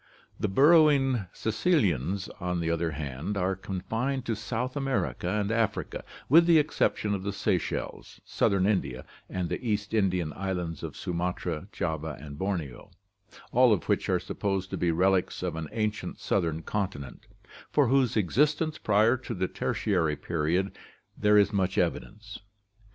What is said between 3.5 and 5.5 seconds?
confined to South America